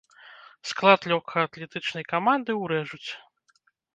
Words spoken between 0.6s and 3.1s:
Склад лёгкаатлетычнай каманды ўрэжуць.